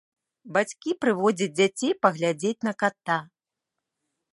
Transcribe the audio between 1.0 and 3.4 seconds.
прыводзяць дзяцей паглядзець на ката.